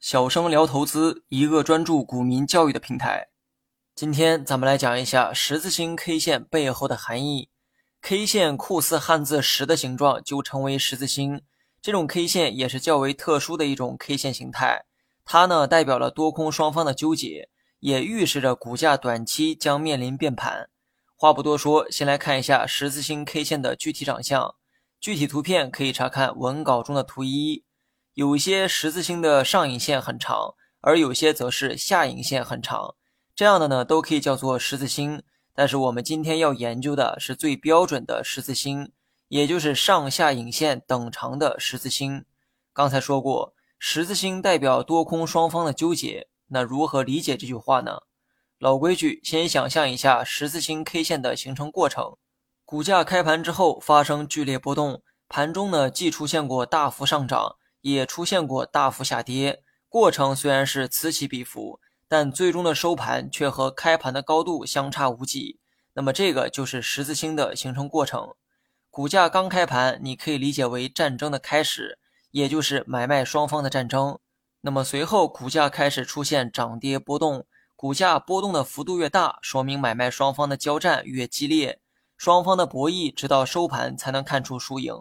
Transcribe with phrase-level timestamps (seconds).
[0.00, 3.30] 小生聊投资，一个专注股民教育的平台。
[3.96, 7.48] 今天咱们来讲一下十字星 K 线背后的含义。
[8.00, 11.42] K 线酷似汉字“十”的形状，就称为十字星。
[11.82, 14.84] 这种 K 线也是较为特殊的一种 K 线形态。
[15.24, 17.48] 它呢，代表了多空双方的纠结，
[17.80, 20.70] 也预示着股价短期将面临变盘。
[21.16, 24.54] 话不多说，先来看一下十字星 K 线的具体长相。
[25.00, 27.64] 具体图片可以查看文稿中的图一。
[28.18, 32.96] 有一些十字星的上影线很长，而有些则是下影线很长，
[33.32, 35.22] 这样的呢都可以叫做十字星。
[35.54, 38.90] 但是我们今天要研究的是最标准的十字星，
[39.28, 42.24] 也就是上下影线等长的十字星。
[42.72, 48.00] 刚才说过，十字星代表多空双方的纠结，那如何理解这句话呢？
[48.58, 52.16] 老规矩，先想象一下十字星 K 线的形成过程。
[52.64, 57.54] 股价开盘之后发生剧烈波动，盘中呢既出现过大幅上涨。
[57.80, 65.58] 也出现过大幅下跌，过程虽然是此起彼伏，但最终的收盘却和开盘的高度相差无几。
[65.94, 68.34] 那么这个就是十字星的形成过程。
[68.90, 71.98] 股价刚开盘，你可以理解为战争的开始，
[72.30, 74.18] 也就是买卖双方的战争。
[74.62, 81.80] 那么随后股价开始出现涨跌波动，股价波动的幅度越大，说明买卖双方的交战越激烈，
[82.16, 84.94] 双方的博弈直到收盘才能看出输赢。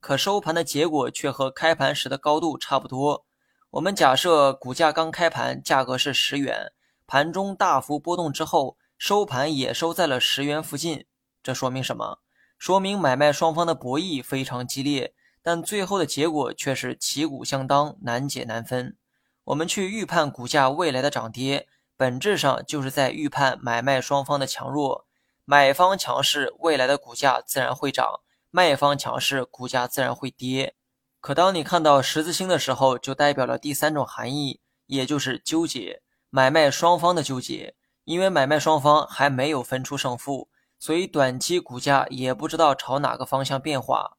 [0.00, 3.24] 可收盘的结果却和开盘时的高度差不多。
[3.72, 6.72] 我们假设股价刚开盘价格是十元，
[7.06, 11.06] 盘中大幅波动之后，收盘也收在了十元附近。
[11.42, 12.18] 这说明什么？
[12.58, 18.96] 说明买卖双方的博弈非常激烈，但最后的结果却是旗鼓相当，难解难分。
[19.44, 25.06] 我们去预判股价未来的涨跌，本质上就是在预判买卖双方的强弱。
[25.44, 28.20] 买方强势，未来的股价自然会涨。
[28.50, 30.74] 卖方强势，股价自然会跌。
[31.20, 37.74] 可当你看到十字星的时候，就代表了第三种含义，也就是纠结，买卖双方的纠结。
[38.04, 44.16] 因为买卖双方还没有分出胜负，所以短期股价也不知道朝哪个方向变化。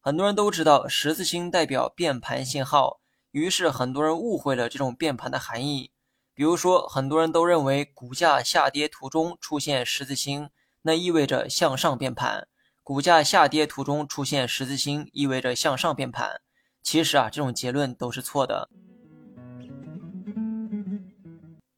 [0.00, 3.00] 很多人都知道十字星代表变盘信号，
[3.32, 5.90] 于是很多人误会了这种变盘的含义。
[6.32, 10.48] 比如说，很多人都认为股价下跌途中出现十字星，
[10.82, 12.48] 那意味着向上变盘。
[12.86, 16.42] 股价下跌途中出现十字星，意味着向上变盘。
[16.82, 18.68] 其实啊，这种结论都是错的。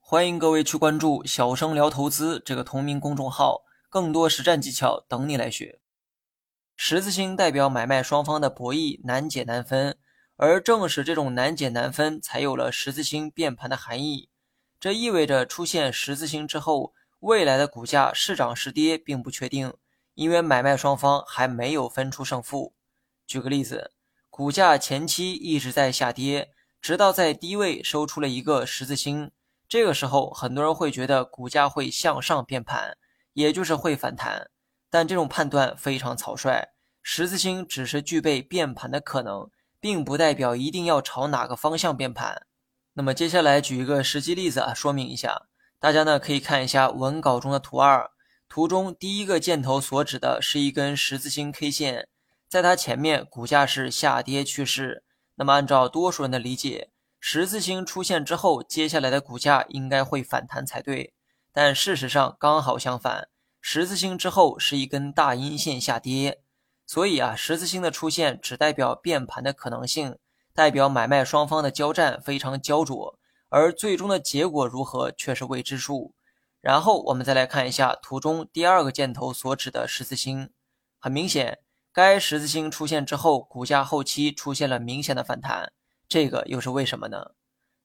[0.01, 5.79] 欢迎各位去关注“小生聊投资”这个同名公众号，更多实战技巧等你来学。
[6.75, 9.97] 十字星代表买卖双方的博弈难解难分，
[10.35, 14.29] 而正是这种难解难分，才有了十字星变盘的含义。
[14.81, 19.73] 这意味着出现十字星之后，未来的股价是涨是跌并不确定。
[20.17, 22.75] 因为买卖双方还没有分出胜负。
[23.27, 23.93] 举个例子，
[24.31, 26.51] 股价前期一直在下跌，
[26.81, 29.31] 直到在低位收出了一个十字星。
[29.69, 32.97] 这个时候，很多人会觉得股价会向上变盘，
[33.35, 34.51] 也就是会反弹。
[34.89, 36.69] 但这种判断非常草率。
[37.03, 42.47] 十字星只是具备变盘的可能，并不代表一定要朝哪个方向变盘。
[42.95, 45.43] 那么接下来举一个实际例子啊，说明一下。
[45.79, 48.11] 大家呢可以看一下文稿中的图二。
[48.49, 52.09] 图中第一个箭头所指的是一根十字星 K 线，
[52.49, 55.05] 在它前面股价是下跌趋势。
[55.35, 56.91] 那么按照多数人的理解，
[57.21, 61.13] 十字星出现之后，接下来的股价应该会反弹才对。
[61.53, 63.29] 但事实上刚好相反，
[63.61, 66.41] 十字星之后是一根大阴线下跌。
[66.87, 70.17] 所以啊，十字星的出现只代表变盘的可能性，
[70.55, 73.19] 代表买卖双方的交战非常焦灼，
[73.51, 76.15] 而最终的结果如何却是未知数。
[76.67, 80.51] 然后我们再来看一下图中第二个箭头所指的十字星。
[80.99, 81.61] 很明显，
[81.93, 85.73] 该十字星出现之后，股价后期出现了明显的反弹。
[86.09, 87.35] 这个又是为什么呢？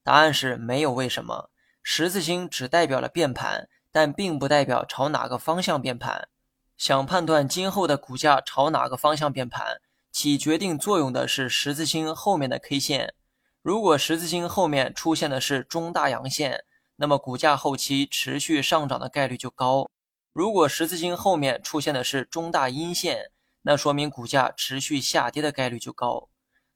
[0.03, 1.51] 答案是没有为什么。
[1.83, 6.29] 十字星只代表了变盘，但并不代表朝哪个方向变盘。
[6.75, 9.79] 想判断今后的股价朝哪个方向变盘，
[10.11, 13.13] 起决定作用的是十字星后面的 K 线。
[13.61, 16.63] 如果十字星后面出现的是中大阳线，
[16.97, 19.89] 那么股价后期持续上涨的概率就高。
[20.33, 23.31] 如果十字星后面出现的是中大阴线，
[23.63, 26.29] 那说明股价持续下跌的概率就高。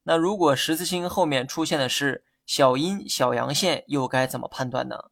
[0.03, 5.05] 那如果十字星后面出现的是小阴小阳线，又该怎么判断呢？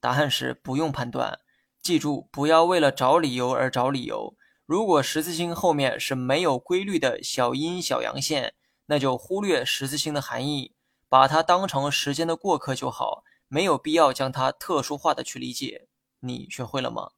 [0.00, 1.40] 答案是不用判断。
[1.82, 4.36] 记住，不要为了找理由而找理由。
[4.66, 8.54] 如果十字星后面是没有规律的小阴小阳线，
[8.86, 10.74] 那就忽略十字星的含义，
[11.08, 13.24] 把它当成时间的过客就好。
[13.48, 15.88] 没有必要将它特殊化的去理解，
[16.20, 17.12] 你学会了吗？